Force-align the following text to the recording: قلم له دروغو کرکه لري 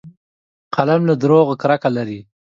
قلم 0.75 1.01
له 1.09 1.13
دروغو 1.23 1.53
کرکه 1.61 1.89
لري 1.97 2.19